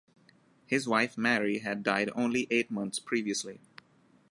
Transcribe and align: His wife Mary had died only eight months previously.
His 0.65 0.87
wife 0.87 1.15
Mary 1.15 1.59
had 1.59 1.83
died 1.83 2.09
only 2.15 2.47
eight 2.49 2.71
months 2.71 2.97
previously. 2.97 3.61